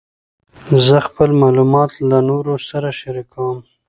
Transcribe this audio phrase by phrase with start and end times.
[0.85, 3.55] زه خپل معلومات له نورو سره شریکوم.